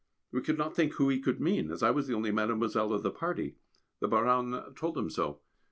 We 0.31 0.41
could 0.41 0.57
not 0.57 0.75
think 0.75 0.93
who 0.93 1.09
he 1.09 1.19
could 1.19 1.39
mean, 1.39 1.69
as 1.69 1.83
I 1.83 1.91
was 1.91 2.07
the 2.07 2.15
only 2.15 2.31
"Mademoiselle" 2.31 2.91
of 2.91 3.03
the 3.03 3.11
party. 3.11 3.57
The 3.99 4.07
Baronne 4.07 4.73
told 4.73 4.97
him 4.97 5.11
so. 5.11 5.41